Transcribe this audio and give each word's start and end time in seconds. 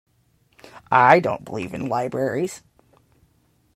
I 0.91 1.19
don't 1.19 1.45
believe 1.45 1.75
in 1.75 1.87
libraries. 1.87 2.63